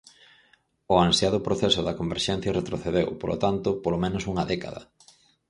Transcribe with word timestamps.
O 0.93 0.95
ansiado 1.07 1.39
proceso 1.47 1.81
de 1.83 1.93
converxencia 1.99 2.55
retrocedeu, 2.59 3.07
polo 3.21 3.37
tanto, 3.43 3.69
polo 3.83 4.01
menos 4.03 4.23
unha 4.31 4.47
década. 4.51 4.81